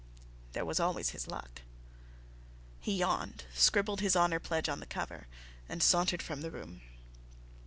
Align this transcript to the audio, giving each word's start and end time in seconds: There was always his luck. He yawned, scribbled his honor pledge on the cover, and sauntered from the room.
There 0.53 0.65
was 0.65 0.79
always 0.79 1.09
his 1.11 1.27
luck. 1.27 1.61
He 2.79 2.95
yawned, 2.97 3.43
scribbled 3.53 4.01
his 4.01 4.15
honor 4.15 4.39
pledge 4.39 4.67
on 4.67 4.79
the 4.79 4.87
cover, 4.87 5.27
and 5.69 5.83
sauntered 5.83 6.23
from 6.23 6.41
the 6.41 6.49
room. 6.49 6.81